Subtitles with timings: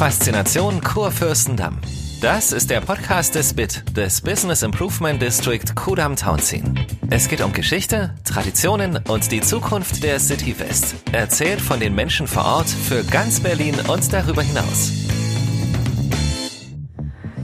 [0.00, 1.78] Faszination Kurfürstendamm.
[2.22, 6.86] Das ist der Podcast des BIT, des Business Improvement District Kudam Townsien.
[7.10, 10.94] Es geht um Geschichte, Traditionen und die Zukunft der City West.
[11.12, 14.90] Erzählt von den Menschen vor Ort für ganz Berlin und darüber hinaus.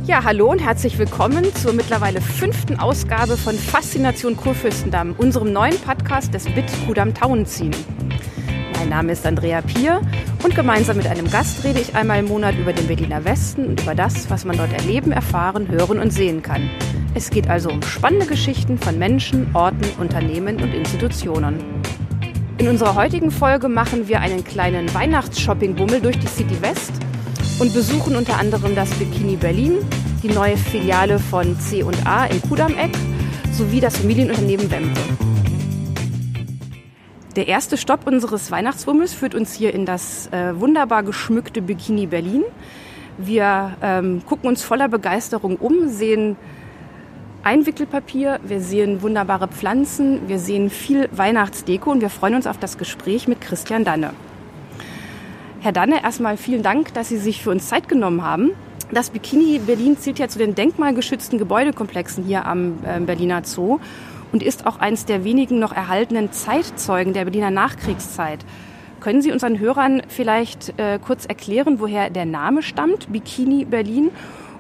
[0.07, 6.33] Ja, hallo und herzlich willkommen zur mittlerweile fünften Ausgabe von Faszination Kurfürstendamm, unserem neuen Podcast
[6.33, 7.73] des BIT Kudam Townsien.
[8.79, 10.03] Mein Name ist Andrea Pier
[10.45, 13.81] und gemeinsam mit einem Gast rede ich einmal im Monat über den Berliner Westen und
[13.81, 16.69] über das, was man dort erleben, erfahren, hören und sehen kann.
[17.15, 21.65] Es geht also um spannende Geschichten von Menschen, Orten, Unternehmen und Institutionen.
[22.59, 26.93] In unserer heutigen Folge machen wir einen kleinen Weihnachtsshopping-Bummel durch die City West
[27.59, 29.79] und besuchen unter anderem das Bikini Berlin,
[30.23, 32.97] die neue Filiale von C&A in Kudamm-Eck
[33.53, 35.01] sowie das Familienunternehmen Wempe.
[37.37, 42.45] Der erste Stopp unseres Weihnachtswummels führt uns hier in das äh, wunderbar geschmückte Bikini Berlin.
[43.19, 46.37] Wir ähm, gucken uns voller Begeisterung um, sehen
[47.43, 52.79] Einwickelpapier, wir sehen wunderbare Pflanzen, wir sehen viel Weihnachtsdeko und wir freuen uns auf das
[52.79, 54.15] Gespräch mit Christian Danne.
[55.61, 58.53] Herr Danne, erstmal vielen Dank, dass Sie sich für uns Zeit genommen haben.
[58.91, 63.79] Das Bikini Berlin zählt ja zu den denkmalgeschützten Gebäudekomplexen hier am äh, Berliner Zoo
[64.33, 68.45] und ist auch eines der wenigen noch erhaltenen Zeitzeugen der Berliner Nachkriegszeit.
[69.01, 74.11] Können Sie unseren Hörern vielleicht äh, kurz erklären, woher der Name stammt, Bikini Berlin,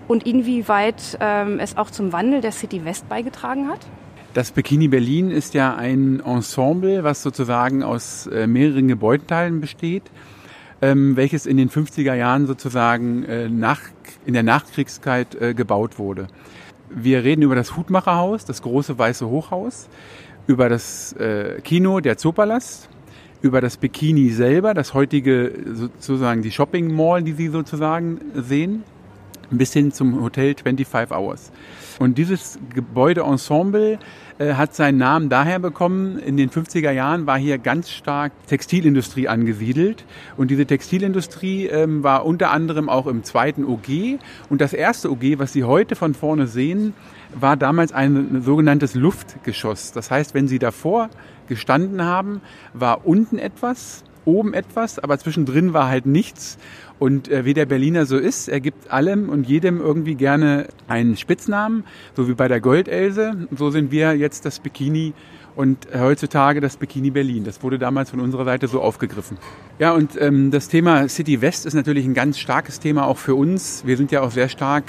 [0.08, 3.80] und inwieweit ähm, es auch zum Wandel der City West beigetragen hat?
[4.34, 10.04] Das Bikini Berlin ist ja ein Ensemble, was sozusagen aus äh, mehreren Gebäudeteilen besteht,
[10.82, 13.80] ähm, welches in den 50er Jahren sozusagen äh, nach,
[14.26, 16.26] in der Nachkriegszeit äh, gebaut wurde.
[16.90, 19.88] Wir reden über das Hutmacherhaus, das große weiße Hochhaus,
[20.46, 22.88] über das äh, Kino, der Zoopalast,
[23.42, 28.84] über das Bikini selber, das heutige sozusagen die Shopping Mall, die Sie sozusagen sehen,
[29.50, 31.52] bis hin zum Hotel 25 Hours.
[31.98, 33.98] Und dieses Gebäudeensemble
[34.38, 36.18] äh, hat seinen Namen daher bekommen.
[36.18, 40.04] In den 50er Jahren war hier ganz stark Textilindustrie angesiedelt.
[40.36, 44.18] Und diese Textilindustrie ähm, war unter anderem auch im zweiten OG.
[44.50, 46.92] Und das erste OG, was Sie heute von vorne sehen,
[47.34, 49.92] war damals ein sogenanntes Luftgeschoss.
[49.92, 51.08] Das heißt, wenn Sie davor
[51.48, 52.40] gestanden haben,
[52.74, 56.58] war unten etwas, oben etwas, aber zwischendrin war halt nichts.
[56.98, 61.16] Und äh, wie der Berliner so ist, er gibt allem und jedem irgendwie gerne einen
[61.16, 61.84] Spitznamen,
[62.14, 63.48] so wie bei der Goldelse.
[63.56, 65.12] So sind wir jetzt das Bikini
[65.56, 67.44] und heutzutage das Bikini Berlin.
[67.44, 69.38] Das wurde damals von unserer Seite so aufgegriffen.
[69.78, 73.34] Ja, und ähm, das Thema City West ist natürlich ein ganz starkes Thema auch für
[73.34, 73.82] uns.
[73.86, 74.84] Wir sind ja auch sehr stark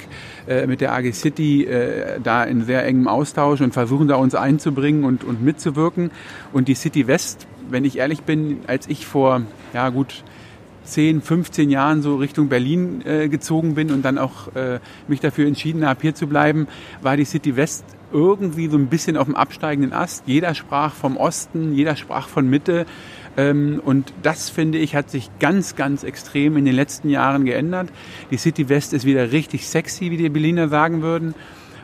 [0.46, 4.34] äh, mit der AG City äh, da in sehr engem Austausch und versuchen da uns
[4.34, 6.10] einzubringen und, und mitzuwirken.
[6.52, 9.42] Und die City West, wenn ich ehrlich bin, als ich vor,
[9.72, 10.22] ja gut,
[10.92, 15.46] 10, 15 Jahren so Richtung Berlin äh, gezogen bin und dann auch äh, mich dafür
[15.46, 16.66] entschieden habe, hier zu bleiben,
[17.02, 20.24] war die City West irgendwie so ein bisschen auf dem absteigenden Ast.
[20.26, 22.86] Jeder sprach vom Osten, jeder sprach von Mitte.
[23.36, 27.90] Ähm, und das, finde ich, hat sich ganz, ganz extrem in den letzten Jahren geändert.
[28.30, 31.34] Die City West ist wieder richtig sexy, wie die Berliner sagen würden.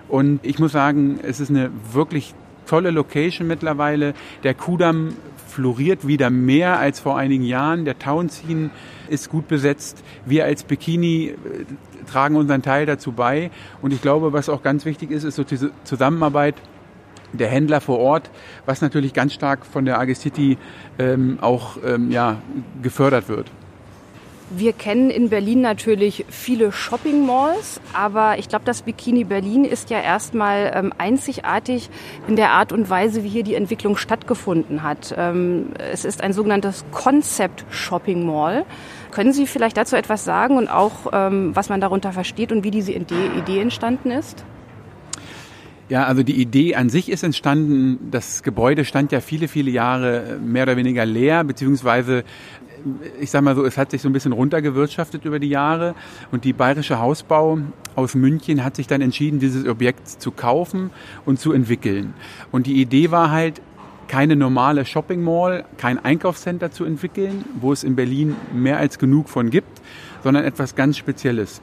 [0.09, 2.35] Und ich muss sagen, es ist eine wirklich
[2.67, 4.15] tolle Location mittlerweile.
[4.43, 5.15] Der Kudamm
[5.49, 7.85] floriert wieder mehr als vor einigen Jahren.
[7.85, 8.71] Der Townsien
[9.09, 10.03] ist gut besetzt.
[10.25, 11.37] Wir als Bikini äh,
[12.11, 13.51] tragen unseren Teil dazu bei.
[13.83, 16.55] Und ich glaube, was auch ganz wichtig ist, ist so diese Zusammenarbeit
[17.33, 18.31] der Händler vor Ort,
[18.65, 20.57] was natürlich ganz stark von der AG City
[20.99, 22.37] ähm, auch ähm, ja,
[22.83, 23.51] gefördert wird.
[24.51, 29.89] Wir kennen in Berlin natürlich viele Shopping Malls, aber ich glaube, das Bikini Berlin ist
[29.89, 31.89] ja erstmal ähm, einzigartig
[32.29, 35.15] in der Art und Weise, wie hier die Entwicklung stattgefunden hat.
[35.17, 38.67] Ähm, es ist ein sogenanntes Concept Shopping Mall.
[39.13, 42.71] Können Sie vielleicht dazu etwas sagen und auch, ähm, was man darunter versteht und wie
[42.71, 44.45] diese Idee, Idee entstanden ist?
[45.89, 48.11] Ja, also die Idee an sich ist entstanden.
[48.11, 52.25] Das Gebäude stand ja viele, viele Jahre mehr oder weniger leer, beziehungsweise
[53.21, 55.95] ich sag mal so, es hat sich so ein bisschen runtergewirtschaftet über die Jahre
[56.33, 57.59] und die Bayerische Hausbau
[57.95, 60.91] aus München hat sich dann entschieden, dieses Objekt zu kaufen
[61.25, 62.15] und zu entwickeln.
[62.53, 63.61] Und die Idee war halt,
[64.09, 69.29] keine normale Shopping Mall, kein Einkaufscenter zu entwickeln, wo es in Berlin mehr als genug
[69.29, 69.81] von gibt,
[70.23, 71.61] sondern etwas ganz Spezielles.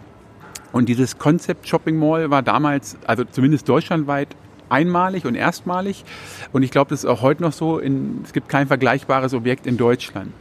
[0.72, 4.30] Und dieses Konzept Shopping Mall war damals, also zumindest deutschlandweit,
[4.72, 6.04] einmalig und erstmalig.
[6.52, 7.80] Und ich glaube, das ist auch heute noch so.
[7.80, 10.32] In, es gibt kein vergleichbares Objekt in Deutschland.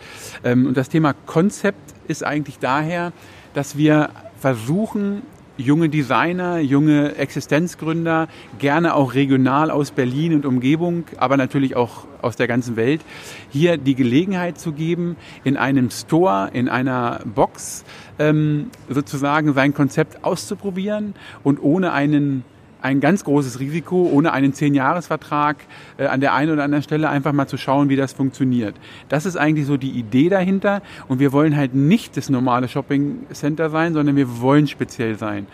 [0.45, 3.13] Ähm, und das Thema Konzept ist eigentlich daher,
[3.55, 5.23] dass wir versuchen,
[5.61, 8.29] junge Designer, junge Existenzgründer,
[8.59, 13.03] gerne auch regional aus Berlin und Umgebung, aber natürlich auch aus der ganzen Welt,
[13.51, 17.85] hier die Gelegenheit zu geben, in einem Store, in einer Box
[18.19, 22.45] ähm, sozusagen sein Konzept auszuprobieren und ohne einen
[22.83, 25.57] ein ganz großes Risiko, ohne einen Zehn-Jahres-Vertrag
[25.99, 28.75] äh, an der einen oder anderen Stelle einfach mal zu schauen, wie das funktioniert.
[29.09, 30.83] Das ist eigentlich so die Idee dahinter.
[31.09, 35.47] Und wir wollen halt nicht das normale Shopping-Center sein, sondern wir wollen speziell sein.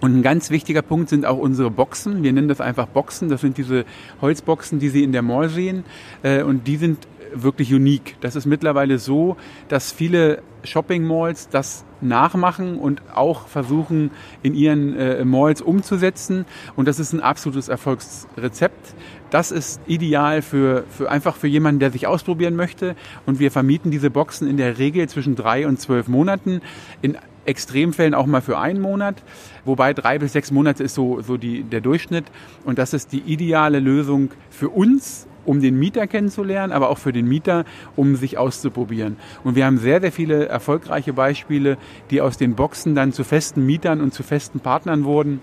[0.00, 2.22] Und ein ganz wichtiger Punkt sind auch unsere Boxen.
[2.22, 3.28] Wir nennen das einfach Boxen.
[3.28, 3.84] Das sind diese
[4.20, 5.84] Holzboxen, die Sie in der Mall sehen.
[6.22, 8.16] Äh, und die sind wirklich unique.
[8.20, 9.36] Das ist mittlerweile so,
[9.68, 14.10] dass viele Shopping Malls das nachmachen und auch versuchen
[14.42, 16.46] in ihren äh, Malls umzusetzen.
[16.76, 18.94] Und das ist ein absolutes Erfolgsrezept.
[19.30, 22.96] Das ist ideal für, für einfach für jemanden, der sich ausprobieren möchte.
[23.26, 26.60] Und wir vermieten diese Boxen in der Regel zwischen drei und zwölf Monaten.
[27.02, 27.18] In
[27.48, 29.22] Extremfällen auch mal für einen Monat,
[29.64, 32.26] wobei drei bis sechs Monate ist so, so die, der Durchschnitt.
[32.64, 37.12] Und das ist die ideale Lösung für uns um den Mieter kennenzulernen, aber auch für
[37.12, 37.64] den Mieter,
[37.96, 39.16] um sich auszuprobieren.
[39.44, 41.78] Und wir haben sehr, sehr viele erfolgreiche Beispiele,
[42.10, 45.40] die aus den Boxen dann zu festen Mietern und zu festen Partnern wurden,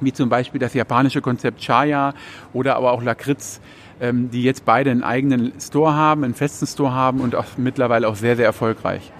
[0.00, 2.14] wie zum Beispiel das japanische Konzept Chaya
[2.52, 3.60] oder aber auch Lakritz,
[4.00, 8.06] ähm, die jetzt beide einen eigenen Store haben, einen festen Store haben und auch mittlerweile
[8.06, 9.12] auch sehr, sehr erfolgreich.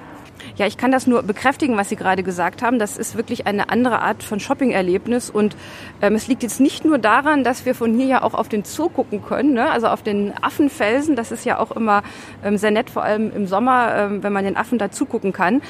[0.56, 2.78] Ja, ich kann das nur bekräftigen, was Sie gerade gesagt haben.
[2.78, 5.30] Das ist wirklich eine andere Art von Shopping-Erlebnis.
[5.30, 5.56] Und
[6.00, 8.64] ähm, es liegt jetzt nicht nur daran, dass wir von hier ja auch auf den
[8.64, 9.70] Zoo gucken können, ne?
[9.70, 11.16] also auf den Affenfelsen.
[11.16, 12.02] Das ist ja auch immer
[12.44, 15.62] ähm, sehr nett, vor allem im Sommer, ähm, wenn man den Affen da zugucken kann.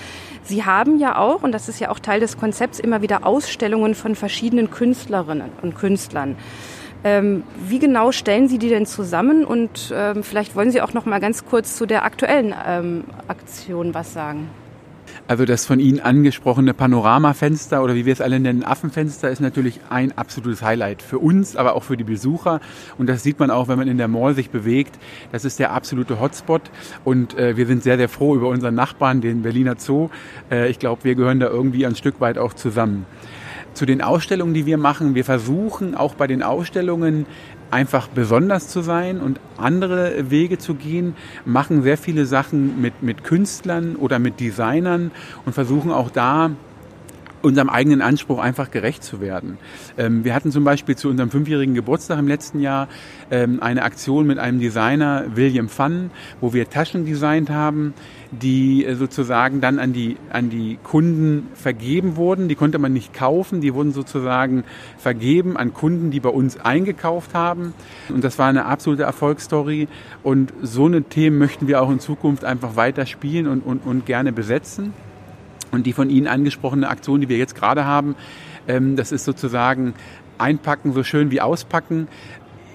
[0.42, 3.94] Sie haben ja auch, und das ist ja auch Teil des Konzepts, immer wieder Ausstellungen
[3.94, 6.36] von verschiedenen Künstlerinnen und Künstlern.
[7.04, 9.44] Ähm, wie genau stellen Sie die denn zusammen?
[9.44, 13.94] Und ähm, vielleicht wollen Sie auch noch mal ganz kurz zu der aktuellen ähm, Aktion
[13.94, 14.48] was sagen.
[15.28, 19.80] Also das von Ihnen angesprochene Panoramafenster oder wie wir es alle nennen, Affenfenster, ist natürlich
[19.88, 22.60] ein absolutes Highlight für uns, aber auch für die Besucher.
[22.98, 24.98] Und das sieht man auch, wenn man in der Mall sich bewegt.
[25.30, 26.62] Das ist der absolute Hotspot.
[27.04, 30.10] Und äh, wir sind sehr, sehr froh über unseren Nachbarn, den Berliner Zoo.
[30.50, 33.06] Äh, ich glaube, wir gehören da irgendwie ein Stück weit auch zusammen
[33.74, 35.14] zu den Ausstellungen, die wir machen.
[35.14, 37.26] Wir versuchen auch bei den Ausstellungen
[37.72, 43.24] einfach besonders zu sein und andere Wege zu gehen, machen sehr viele Sachen mit, mit
[43.24, 45.10] Künstlern oder mit Designern
[45.46, 46.50] und versuchen auch da
[47.42, 49.58] unserem eigenen Anspruch einfach gerecht zu werden.
[49.98, 52.88] Ähm, wir hatten zum Beispiel zu unserem fünfjährigen Geburtstag im letzten Jahr
[53.30, 56.10] ähm, eine Aktion mit einem Designer, William Fun,
[56.40, 57.94] wo wir Taschen designt haben,
[58.30, 62.48] die äh, sozusagen dann an die, an die Kunden vergeben wurden.
[62.48, 64.64] Die konnte man nicht kaufen, die wurden sozusagen
[64.96, 67.74] vergeben an Kunden, die bei uns eingekauft haben.
[68.08, 69.88] Und das war eine absolute Erfolgsstory.
[70.22, 74.06] Und so eine Themen möchten wir auch in Zukunft einfach weiter spielen und, und, und
[74.06, 74.92] gerne besetzen.
[75.72, 78.14] Und die von Ihnen angesprochene Aktion, die wir jetzt gerade haben,
[78.68, 79.94] ähm, das ist sozusagen
[80.38, 82.08] einpacken so schön wie auspacken.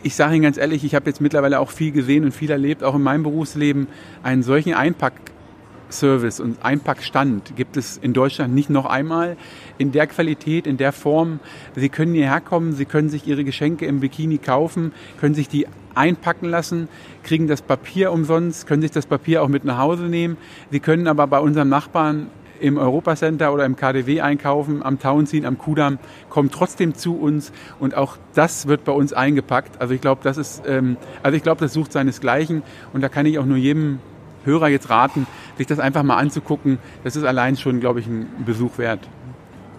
[0.03, 2.83] Ich sage Ihnen ganz ehrlich, ich habe jetzt mittlerweile auch viel gesehen und viel erlebt,
[2.83, 3.87] auch in meinem Berufsleben.
[4.23, 9.37] Einen solchen Einpackservice und Einpackstand gibt es in Deutschland nicht noch einmal
[9.77, 11.39] in der Qualität, in der Form.
[11.75, 15.67] Sie können hierher kommen, Sie können sich Ihre Geschenke im Bikini kaufen, können sich die
[15.93, 16.87] einpacken lassen,
[17.23, 20.37] kriegen das Papier umsonst, können sich das Papier auch mit nach Hause nehmen.
[20.71, 22.27] Sie können aber bei unserem Nachbarn
[22.59, 25.99] im Europacenter oder im KDW einkaufen, am Tauentziehen, am Kudamm,
[26.29, 29.81] kommt trotzdem zu uns und auch das wird bei uns eingepackt.
[29.81, 32.63] Also ich glaube, das ist, ähm, also ich glaube, das sucht seinesgleichen
[32.93, 33.99] und da kann ich auch nur jedem
[34.43, 35.27] Hörer jetzt raten,
[35.57, 36.79] sich das einfach mal anzugucken.
[37.03, 39.01] Das ist allein schon, glaube ich, ein Besuch wert.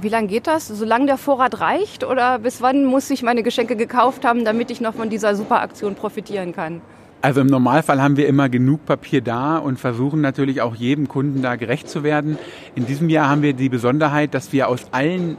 [0.01, 0.69] Wie lange geht das?
[0.69, 4.81] Solange der Vorrat reicht oder bis wann muss ich meine Geschenke gekauft haben, damit ich
[4.81, 6.83] noch von dieser Superaktion profitieren kann?
[7.21, 11.43] Also im Normalfall haben wir immer genug Papier da und versuchen natürlich auch jedem Kunden
[11.43, 12.39] da gerecht zu werden.
[12.77, 15.37] In diesem Jahr haben wir die Besonderheit, dass wir aus allen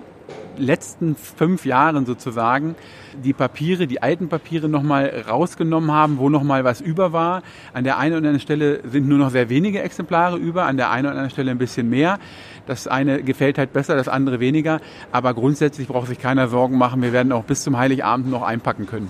[0.57, 2.75] letzten fünf Jahren sozusagen
[3.23, 7.43] die Papiere, die alten Papiere nochmal rausgenommen haben, wo nochmal was über war.
[7.73, 10.91] An der einen oder anderen Stelle sind nur noch sehr wenige Exemplare über, an der
[10.91, 12.19] einen oder anderen Stelle ein bisschen mehr.
[12.67, 14.81] Das eine gefällt halt besser, das andere weniger.
[15.13, 17.01] Aber grundsätzlich braucht sich keiner Sorgen machen.
[17.01, 19.09] Wir werden auch bis zum Heiligabend noch einpacken können.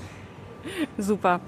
[0.99, 1.39] Super.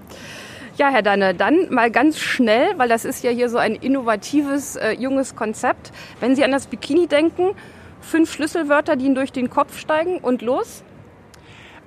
[0.78, 4.78] Ja, Herr Danne, dann mal ganz schnell, weil das ist ja hier so ein innovatives,
[4.78, 5.92] äh, junges Konzept.
[6.22, 7.52] Wenn Sie an das Bikini denken,
[8.00, 10.84] fünf Schlüsselwörter, die Ihnen durch den Kopf steigen und los?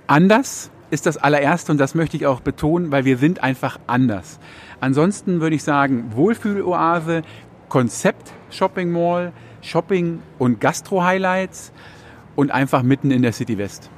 [0.06, 4.38] Anders ist das allererste und das möchte ich auch betonen, weil wir sind einfach anders.
[4.80, 7.22] Ansonsten würde ich sagen, Wohlfühloase,
[7.70, 11.72] Konzept Shopping Mall, Shopping und Gastro-Highlights
[12.36, 13.90] und einfach mitten in der City West.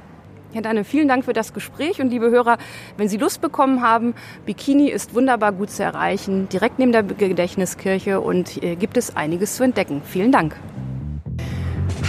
[0.53, 2.57] Herr Danne, vielen Dank für das Gespräch und liebe Hörer,
[2.95, 8.21] wenn Sie Lust bekommen haben, Bikini ist wunderbar gut zu erreichen, direkt neben der Gedächtniskirche
[8.21, 10.01] und äh, gibt es einiges zu entdecken.
[10.05, 10.55] Vielen Dank.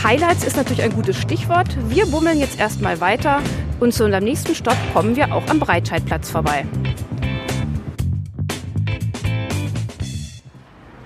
[0.04, 1.76] Highlights ist natürlich ein gutes Stichwort.
[1.88, 3.42] Wir bummeln jetzt erstmal weiter
[3.80, 6.64] und zu unserem nächsten Stopp kommen wir auch am Breitscheidplatz vorbei.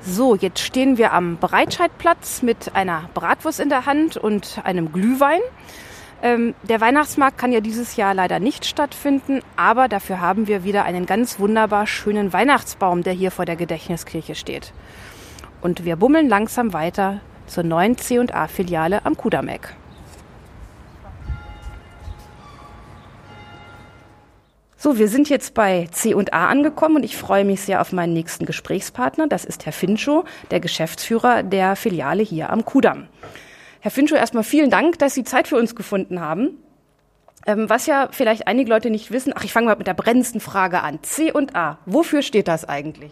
[0.02, 5.40] So, jetzt stehen wir am Breitscheidplatz mit einer Bratwurst in der Hand und einem Glühwein.
[6.22, 10.84] Ähm, der Weihnachtsmarkt kann ja dieses Jahr leider nicht stattfinden, aber dafür haben wir wieder
[10.84, 14.72] einen ganz wunderbar schönen Weihnachtsbaum, der hier vor der Gedächtniskirche steht.
[15.62, 19.74] Und wir bummeln langsam weiter zur neuen C&A-Filiale am Kudameck.
[24.76, 28.46] So, wir sind jetzt bei C&A angekommen und ich freue mich sehr auf meinen nächsten
[28.46, 29.26] Gesprächspartner.
[29.26, 33.08] Das ist Herr Finchow, der Geschäftsführer der Filiale hier am Kudamm.
[33.82, 36.50] Herr Finchow, erstmal vielen Dank, dass Sie Zeit für uns gefunden haben.
[37.48, 40.40] Ähm, was ja vielleicht einige Leute nicht wissen, ach, ich fange mal mit der brennendsten
[40.40, 41.00] Frage an.
[41.02, 43.10] C&A, wofür steht das eigentlich?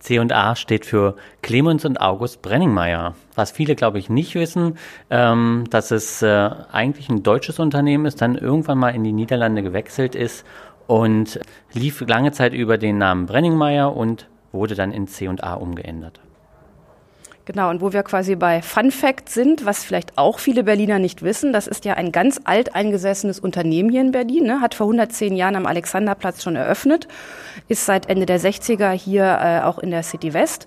[0.00, 3.14] C&A steht für Clemens und August Brenningmeier.
[3.34, 4.76] Was viele, glaube ich, nicht wissen,
[5.08, 9.62] ähm, dass es äh, eigentlich ein deutsches Unternehmen ist, dann irgendwann mal in die Niederlande
[9.62, 10.44] gewechselt ist
[10.86, 11.40] und
[11.72, 16.20] lief lange Zeit über den Namen Brenningmeier und wurde dann in C&A umgeändert.
[17.46, 21.20] Genau, und wo wir quasi bei Fun Fact sind, was vielleicht auch viele Berliner nicht
[21.20, 24.62] wissen, das ist ja ein ganz alteingesessenes Unternehmen hier in Berlin, ne?
[24.62, 27.06] hat vor 110 Jahren am Alexanderplatz schon eröffnet,
[27.68, 30.66] ist seit Ende der 60er hier äh, auch in der City West.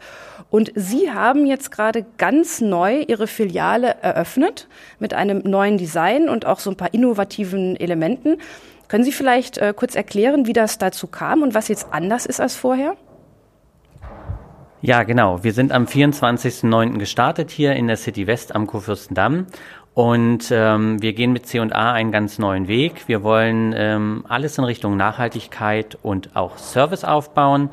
[0.52, 4.68] Und Sie haben jetzt gerade ganz neu Ihre Filiale eröffnet
[5.00, 8.38] mit einem neuen Design und auch so ein paar innovativen Elementen.
[8.88, 12.40] Können Sie vielleicht äh, kurz erklären, wie das dazu kam und was jetzt anders ist
[12.40, 12.96] als vorher?
[14.82, 15.44] Ja, genau.
[15.44, 17.00] Wir sind am 24.09.
[17.00, 19.48] gestartet hier in der City West am Kurfürstendamm.
[19.96, 23.08] Und ähm, wir gehen mit C&A einen ganz neuen Weg.
[23.08, 27.72] Wir wollen ähm, alles in Richtung Nachhaltigkeit und auch Service aufbauen.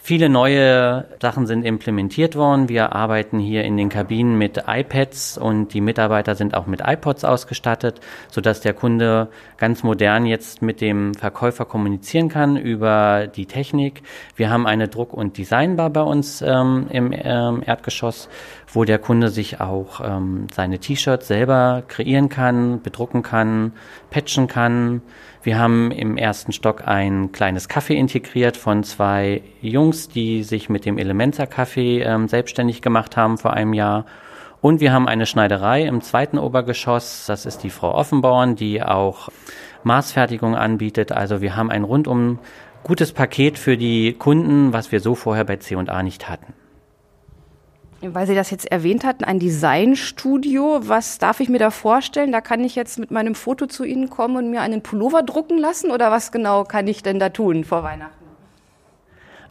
[0.00, 2.70] Viele neue Sachen sind implementiert worden.
[2.70, 7.24] Wir arbeiten hier in den Kabinen mit iPads und die Mitarbeiter sind auch mit iPods
[7.24, 14.02] ausgestattet, sodass der Kunde ganz modern jetzt mit dem Verkäufer kommunizieren kann über die Technik.
[14.34, 18.30] Wir haben eine Druck- und Designbar bei uns ähm, im ähm, Erdgeschoss,
[18.72, 23.72] wo der Kunde sich auch ähm, seine T-Shirts selber kreieren kann, bedrucken kann,
[24.08, 25.02] patchen kann.
[25.44, 29.42] Wir haben im ersten Stock ein kleines Kaffee integriert von zwei
[29.82, 34.06] Jungs, die sich mit dem Elemenzer Kaffee ähm, selbstständig gemacht haben vor einem Jahr.
[34.60, 37.24] Und wir haben eine Schneiderei im zweiten Obergeschoss.
[37.26, 39.28] Das ist die Frau Offenbauern, die auch
[39.82, 41.10] Maßfertigung anbietet.
[41.10, 42.38] Also wir haben ein rundum
[42.84, 46.52] gutes Paket für die Kunden, was wir so vorher bei C&A nicht hatten.
[48.02, 50.80] Weil Sie das jetzt erwähnt hatten, ein Designstudio.
[50.82, 52.30] Was darf ich mir da vorstellen?
[52.30, 55.58] Da kann ich jetzt mit meinem Foto zu Ihnen kommen und mir einen Pullover drucken
[55.58, 55.90] lassen?
[55.90, 58.21] Oder was genau kann ich denn da tun vor Weihnachten?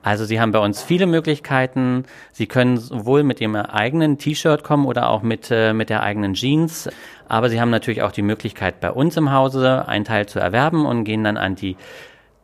[0.04, 2.06] Also Sie haben bei uns viele Möglichkeiten.
[2.32, 6.34] Sie können sowohl mit Ihrem eigenen T-Shirt kommen oder auch mit, äh, mit der eigenen
[6.34, 6.90] Jeans.
[7.28, 10.86] Aber Sie haben natürlich auch die Möglichkeit, bei uns im Hause einen Teil zu erwerben
[10.86, 11.78] und gehen dann an die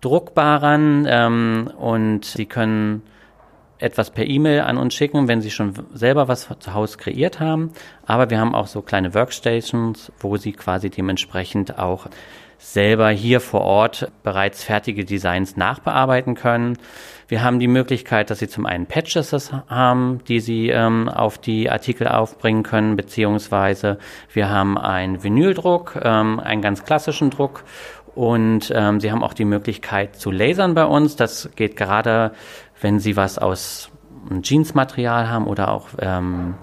[0.01, 1.07] Druckbar ran.
[1.09, 3.01] Ähm, und Sie können
[3.79, 7.71] etwas per E-Mail an uns schicken, wenn sie schon selber was zu Hause kreiert haben.
[8.05, 12.07] Aber wir haben auch so kleine Workstations, wo sie quasi dementsprechend auch
[12.57, 16.77] selber hier vor Ort bereits fertige Designs nachbearbeiten können.
[17.27, 21.69] Wir haben die Möglichkeit, dass Sie zum einen Patches haben, die Sie ähm, auf die
[21.69, 23.97] Artikel aufbringen können, beziehungsweise
[24.33, 27.63] wir haben einen Vinyldruck, ähm, einen ganz klassischen Druck
[28.15, 31.15] und ähm, Sie haben auch die Möglichkeit zu lasern bei uns.
[31.15, 32.31] Das geht gerade
[32.81, 33.89] wenn Sie was aus
[34.41, 36.55] Jeansmaterial haben oder auch ähm,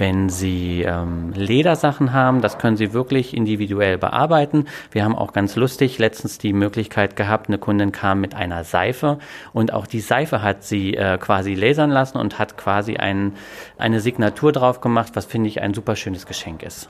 [0.00, 4.64] wenn Sie ähm, Ledersachen haben, das können Sie wirklich individuell bearbeiten.
[4.90, 9.18] Wir haben auch ganz lustig letztens die Möglichkeit gehabt, eine Kundin kam mit einer Seife
[9.52, 13.34] und auch die Seife hat sie äh, quasi lasern lassen und hat quasi ein,
[13.78, 16.88] eine Signatur drauf gemacht, was finde ich ein super schönes Geschenk ist.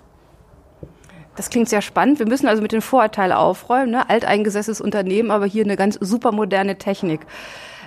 [1.36, 2.18] Das klingt sehr spannend.
[2.18, 3.90] Wir müssen also mit den Vorurteilen aufräumen.
[3.92, 4.08] Ne?
[4.08, 7.20] Alteingesessenes Unternehmen, aber hier eine ganz super moderne Technik.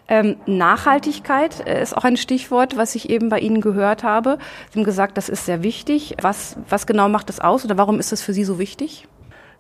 [0.08, 4.38] Ähm, Nachhaltigkeit äh, ist auch ein Stichwort, was ich eben bei Ihnen gehört habe.
[4.72, 6.16] Sie haben gesagt, das ist sehr wichtig.
[6.22, 9.08] Was, was genau macht das aus oder warum ist das für Sie so wichtig?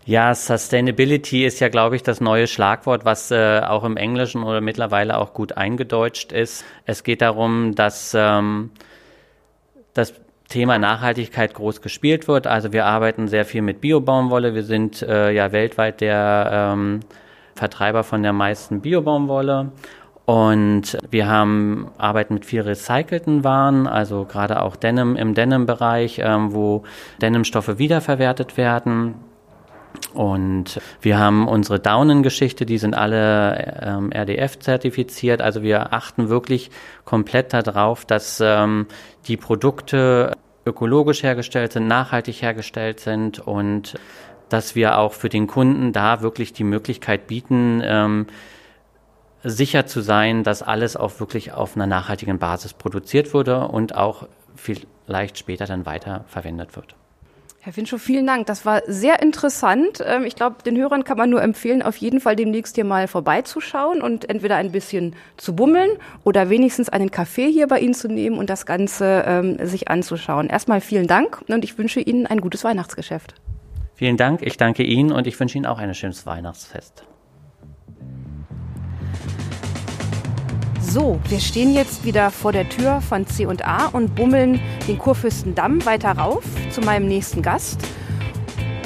[0.05, 4.59] Ja, Sustainability ist ja, glaube ich, das neue Schlagwort, was äh, auch im Englischen oder
[4.59, 6.65] mittlerweile auch gut eingedeutscht ist.
[6.85, 8.71] Es geht darum, dass ähm,
[9.93, 10.13] das
[10.49, 12.47] Thema Nachhaltigkeit groß gespielt wird.
[12.47, 14.53] Also wir arbeiten sehr viel mit Biobaumwolle.
[14.53, 16.99] Wir sind äh, ja weltweit der ähm,
[17.55, 19.71] Vertreiber von der meisten Biobaumwolle
[20.25, 26.53] und wir haben arbeiten mit viel recycelten Waren, also gerade auch Denim im Denim-Bereich, ähm,
[26.53, 26.83] wo
[27.21, 29.15] Denimstoffe wiederverwertet werden.
[30.13, 35.41] Und wir haben unsere Daunengeschichte, die sind alle ähm, RDF zertifiziert.
[35.41, 36.71] Also wir achten wirklich
[37.03, 38.87] komplett darauf, dass ähm,
[39.27, 40.33] die Produkte
[40.65, 43.95] ökologisch hergestellt sind, nachhaltig hergestellt sind und
[44.49, 48.27] dass wir auch für den Kunden da wirklich die Möglichkeit bieten, ähm,
[49.43, 54.27] sicher zu sein, dass alles auch wirklich auf einer nachhaltigen Basis produziert wurde und auch
[54.55, 56.95] vielleicht später dann weiter verwendet wird.
[57.65, 58.45] Herr Winschow, vielen Dank.
[58.47, 60.03] Das war sehr interessant.
[60.05, 63.07] Ähm, ich glaube, den Hörern kann man nur empfehlen, auf jeden Fall demnächst hier mal
[63.07, 65.91] vorbeizuschauen und entweder ein bisschen zu bummeln
[66.25, 70.47] oder wenigstens einen Kaffee hier bei Ihnen zu nehmen und das Ganze ähm, sich anzuschauen.
[70.47, 73.35] Erstmal vielen Dank und ich wünsche Ihnen ein gutes Weihnachtsgeschäft.
[73.95, 74.41] Vielen Dank.
[74.41, 77.05] Ich danke Ihnen und ich wünsche Ihnen auch ein schönes Weihnachtsfest.
[80.93, 86.11] So, wir stehen jetzt wieder vor der Tür von C&A und bummeln den Kurfürstendamm weiter
[86.11, 87.79] rauf zu meinem nächsten Gast.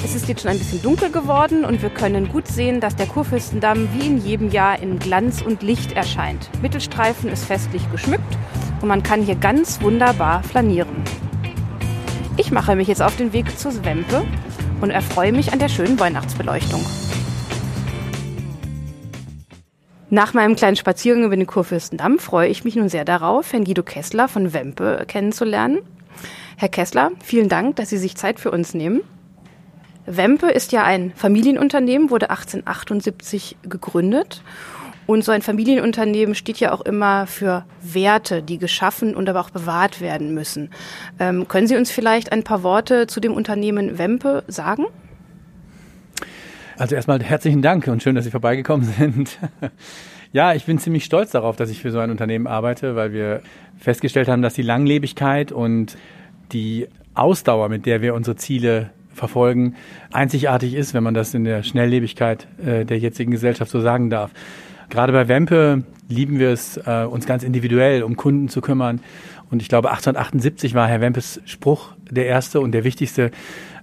[0.05, 3.07] Es ist jetzt schon ein bisschen dunkel geworden und wir können gut sehen, dass der
[3.07, 6.49] Kurfürstendamm wie in jedem Jahr in Glanz und Licht erscheint.
[6.61, 8.37] Mittelstreifen ist festlich geschmückt
[8.79, 11.03] und man kann hier ganz wunderbar flanieren.
[12.37, 14.23] Ich mache mich jetzt auf den Weg zur Swempe
[14.79, 16.85] und erfreue mich an der schönen Weihnachtsbeleuchtung.
[20.09, 23.83] Nach meinem kleinen Spaziergang über den Kurfürstendamm freue ich mich nun sehr darauf, Herrn Guido
[23.83, 25.79] Kessler von Wempe kennenzulernen.
[26.55, 29.01] Herr Kessler, vielen Dank, dass Sie sich Zeit für uns nehmen.
[30.05, 34.43] Wempe ist ja ein Familienunternehmen, wurde 1878 gegründet.
[35.07, 39.49] Und so ein Familienunternehmen steht ja auch immer für Werte, die geschaffen und aber auch
[39.49, 40.69] bewahrt werden müssen.
[41.19, 44.85] Ähm, können Sie uns vielleicht ein paar Worte zu dem Unternehmen Wempe sagen?
[46.77, 49.39] Also erstmal herzlichen Dank und schön, dass Sie vorbeigekommen sind.
[50.31, 53.41] ja, ich bin ziemlich stolz darauf, dass ich für so ein Unternehmen arbeite, weil wir
[53.79, 55.97] festgestellt haben, dass die Langlebigkeit und
[56.51, 59.75] die Ausdauer, mit der wir unsere Ziele verfolgen,
[60.11, 64.29] einzigartig ist, wenn man das in der Schnelllebigkeit äh, der jetzigen Gesellschaft so sagen darf.
[64.91, 69.01] Gerade bei Wempe lieben wir es, äh, uns ganz individuell um Kunden zu kümmern.
[69.49, 73.31] Und ich glaube, 1878 war Herr Wempes Spruch der erste und der wichtigste.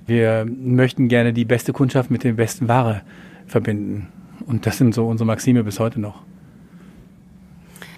[0.07, 3.03] Wir möchten gerne die beste Kundschaft mit der besten Ware
[3.47, 4.09] verbinden.
[4.47, 6.23] Und das sind so unsere Maxime bis heute noch.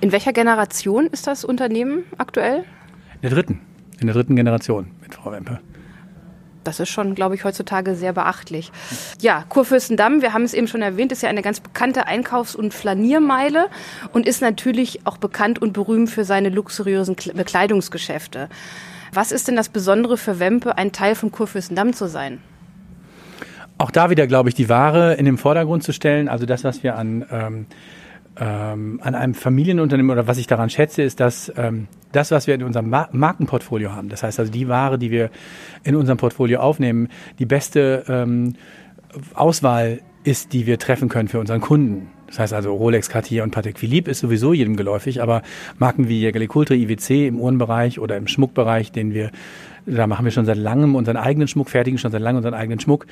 [0.01, 2.65] In welcher Generation ist das Unternehmen aktuell?
[3.15, 3.61] In der dritten.
[3.99, 5.59] In der dritten Generation mit Frau Wempe.
[6.63, 8.73] Das ist schon, glaube ich, heutzutage sehr beachtlich.
[9.21, 12.75] Ja, Kurfürstendamm, wir haben es eben schon erwähnt, ist ja eine ganz bekannte Einkaufs- und
[12.75, 13.67] Flaniermeile
[14.13, 18.49] und ist natürlich auch bekannt und berühmt für seine luxuriösen Bekleidungsgeschäfte.
[19.17, 22.39] Was ist denn das Besondere für Wempe, ein Teil vom Kurfürstendamm zu sein?
[23.79, 26.29] Auch da wieder, glaube ich, die Ware in den Vordergrund zu stellen.
[26.29, 27.67] Also das, was wir an, ähm,
[28.37, 32.55] ähm, an einem Familienunternehmen oder was ich daran schätze, ist, dass ähm, das, was wir
[32.57, 35.31] in unserem Mar Markenportfolio haben, das heißt also die Ware, die wir
[35.83, 38.53] in unserem Portfolio aufnehmen, die beste ähm,
[39.33, 42.11] Auswahl ist, die wir treffen können für unseren Kunden.
[42.27, 45.43] Das heißt also Rolex, Cartier und Patek Philippe ist sowieso jedem geläufig, aber
[45.79, 49.31] Marken wie Jägerle IWC im Uhrenbereich oder im Schmuckbereich, den wir,
[49.87, 52.81] da machen wir schon seit langem unseren eigenen Schmuck, fertigen schon seit langem unseren eigenen
[52.81, 53.07] Schmuck.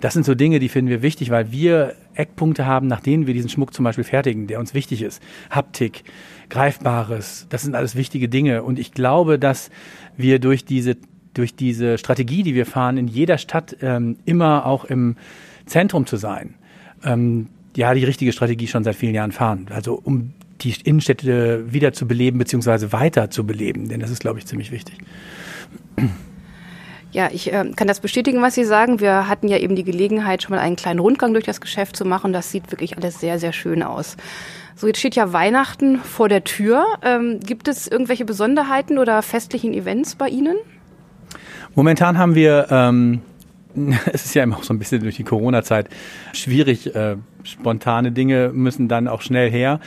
[0.00, 3.34] Das sind so Dinge, die finden wir wichtig, weil wir Eckpunkte haben, nach denen wir
[3.34, 5.22] diesen Schmuck zum Beispiel fertigen, der uns wichtig ist.
[5.50, 6.04] Haptik,
[6.48, 8.62] Greifbares, das sind alles wichtige Dinge.
[8.62, 9.70] Und ich glaube, dass
[10.16, 10.96] wir durch diese,
[11.34, 15.16] durch diese Strategie, die wir fahren, in jeder Stadt ähm, immer auch im
[15.66, 16.54] Zentrum zu sein,
[17.04, 19.66] ähm, ja die richtige Strategie schon seit vielen Jahren fahren.
[19.70, 24.38] Also um die Innenstädte wieder zu beleben beziehungsweise weiter zu beleben, denn das ist, glaube
[24.38, 24.98] ich, ziemlich wichtig.
[27.12, 29.00] Ja, ich äh, kann das bestätigen, was Sie sagen.
[29.00, 32.04] Wir hatten ja eben die Gelegenheit, schon mal einen kleinen Rundgang durch das Geschäft zu
[32.04, 32.32] machen.
[32.32, 34.16] Das sieht wirklich alles sehr, sehr schön aus.
[34.76, 36.84] So, jetzt steht ja Weihnachten vor der Tür.
[37.02, 40.56] Ähm, gibt es irgendwelche Besonderheiten oder festlichen Events bei Ihnen?
[41.74, 43.22] Momentan haben wir ähm,
[44.12, 45.88] es ist ja immer auch so ein bisschen durch die Corona-Zeit
[46.32, 46.94] schwierig.
[46.94, 49.80] Äh, spontane Dinge müssen dann auch schnell her.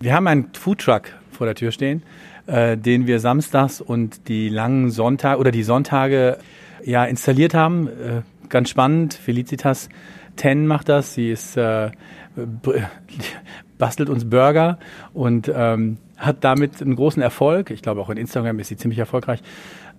[0.00, 2.02] Wir haben einen Foodtruck vor der Tür stehen,
[2.46, 6.38] äh, den wir samstags und die langen Sonntage oder die Sonntage
[6.84, 7.88] ja installiert haben.
[7.88, 9.14] Äh, ganz spannend.
[9.14, 9.88] Felicitas
[10.36, 11.14] Ten macht das.
[11.14, 11.90] Sie ist äh,
[13.78, 14.78] bastelt uns Burger
[15.12, 17.70] und ähm, hat damit einen großen Erfolg.
[17.70, 19.42] Ich glaube auch in Instagram ist sie ziemlich erfolgreich.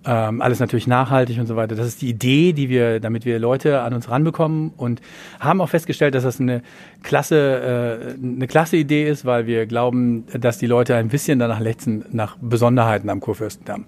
[0.04, 1.76] Ähm, alles natürlich nachhaltig und so weiter.
[1.76, 5.00] Das ist die Idee, die wir, damit wir Leute an uns ranbekommen und
[5.38, 6.62] haben auch festgestellt, dass das eine
[7.04, 11.60] klasse, äh, eine klasse Idee ist, weil wir glauben, dass die Leute ein bisschen danach
[11.60, 13.84] lechzen nach Besonderheiten am Kurfürstendamm.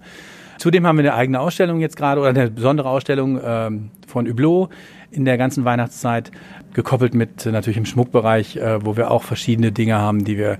[0.57, 4.69] Zudem haben wir eine eigene Ausstellung jetzt gerade oder eine besondere Ausstellung ähm, von Hublot
[5.11, 6.31] in der ganzen Weihnachtszeit,
[6.73, 10.57] gekoppelt mit natürlich im Schmuckbereich, äh, wo wir auch verschiedene Dinge haben, die wir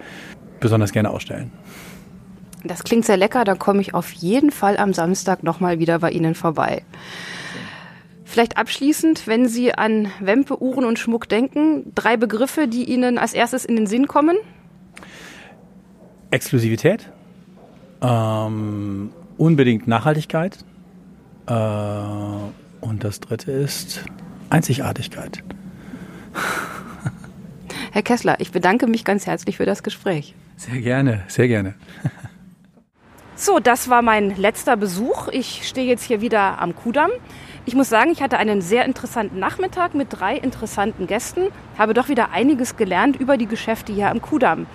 [0.60, 1.52] besonders gerne ausstellen.
[2.66, 6.10] Das klingt sehr lecker, da komme ich auf jeden Fall am Samstag nochmal wieder bei
[6.12, 6.82] Ihnen vorbei.
[8.24, 13.34] Vielleicht abschließend, wenn Sie an Wempe, Uhren und Schmuck denken, drei Begriffe, die Ihnen als
[13.34, 14.36] erstes in den Sinn kommen?
[16.32, 17.10] Exklusivität,
[18.02, 20.58] ähm, unbedingt Nachhaltigkeit
[21.48, 21.54] Äh,
[22.82, 24.04] und das dritte ist
[24.50, 25.44] Einzigartigkeit.
[27.92, 30.34] Herr Kessler, ich bedanke mich ganz herzlich für das Gespräch.
[30.58, 31.76] Sehr gerne, sehr gerne.
[33.38, 35.28] So, das war mein letzter Besuch.
[35.28, 37.12] Ich stehe jetzt hier wieder am Kudamm.
[37.66, 42.08] Ich muss sagen, ich hatte einen sehr interessanten Nachmittag mit drei interessanten Gästen, habe doch
[42.08, 44.68] wieder einiges gelernt über die Geschäfte hier am Kudamm.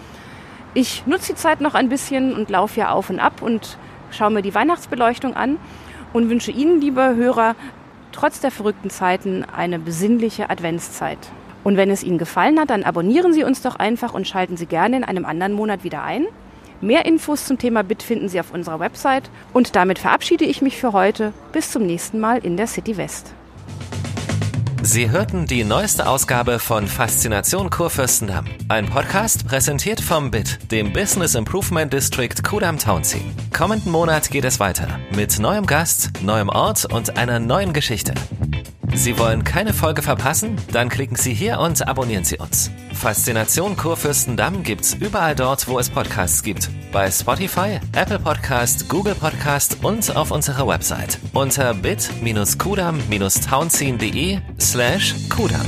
[0.75, 3.79] Ich nutze die Zeit noch ein bisschen und laufe hier auf und ab und
[4.11, 5.57] schaue mir die Weihnachtsbeleuchtung an
[6.13, 7.57] und wünsche Ihnen, liebe Hörer,
[8.13, 11.19] trotz der verrückten Zeiten eine besinnliche Adventszeit.
[11.65, 14.67] Und wenn es Ihnen gefallen hat, dann abonnieren Sie uns doch einfach und schalten Sie
[14.67, 16.27] gerne in einem anderen Monat wieder ein.
[16.81, 19.31] Mehr Infos zum Thema Bit finden Sie auf unserer Website.
[19.53, 21.35] Und damit verabschiede ich mich für heute.
[21.53, 23.35] Bis zum nächsten Mal in der City West.
[24.83, 28.47] Sie hörten die neueste Ausgabe von Faszination Kurfürstendamm.
[28.69, 33.21] Ein Podcast präsentiert vom BIT, dem Business Improvement District Kudam Townsea.
[33.53, 38.15] Kommenden Monat geht es weiter mit neuem Gast, neuem Ort und einer neuen Geschichte.
[38.95, 40.57] Sie wollen keine Folge verpassen?
[40.73, 42.73] Dann klicken Sie hier und abonnieren Sie uns.
[42.93, 46.69] Faszination Kurfürstendamm gibt's überall dort, wo es Podcasts gibt.
[46.93, 55.65] Bei Spotify, Apple Podcast, Google Podcast und auf unserer Website unter bit-kudam-townsien.de slash kudam.